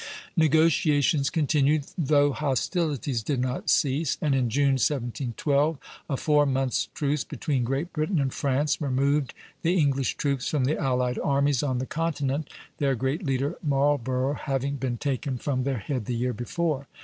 Negotiations 0.35 1.29
continued, 1.29 1.85
though 1.95 2.31
hostilities 2.31 3.21
did 3.21 3.39
not 3.39 3.69
cease; 3.69 4.17
and 4.19 4.33
in 4.33 4.49
June, 4.49 4.71
1712, 4.81 5.77
a 6.09 6.17
four 6.17 6.45
months' 6.47 6.89
truce 6.95 7.23
between 7.23 7.63
Great 7.63 7.93
Britain 7.93 8.17
and 8.19 8.33
France 8.33 8.81
removed 8.81 9.35
the 9.61 9.77
English 9.77 10.17
troops 10.17 10.47
from 10.49 10.65
the 10.65 10.75
allied 10.79 11.19
armies 11.19 11.61
on 11.61 11.77
the 11.77 11.85
continent, 11.85 12.49
their 12.79 12.95
great 12.95 13.23
leader 13.23 13.59
Marlborough 13.61 14.33
having 14.33 14.77
been 14.77 14.97
taken 14.97 15.37
from 15.37 15.65
their 15.65 15.77
head 15.77 16.05
the 16.05 16.15
year 16.15 16.33
before. 16.33 16.87